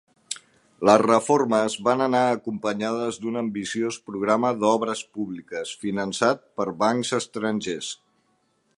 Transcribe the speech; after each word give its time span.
Les 0.89 1.01
reformes 1.01 1.75
van 1.87 2.01
anar 2.05 2.21
acompanyades 2.37 3.21
d'un 3.25 3.37
ambiciós 3.43 4.01
programa 4.09 4.53
d'obres 4.65 5.05
públiques, 5.19 5.77
finançat 5.85 6.45
per 6.61 6.71
bancs 6.85 7.17
estrangers. 7.23 7.97